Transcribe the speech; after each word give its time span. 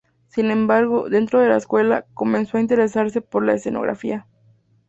Sin 0.29 0.49
embargo, 0.49 1.11
dentro 1.11 1.41
de 1.41 1.49
la 1.49 1.57
escuela, 1.57 2.07
comenzó 2.15 2.57
a 2.57 2.59
interesarse 2.59 3.21
por 3.21 3.45
la 3.45 3.53
escenografía. 3.53 4.25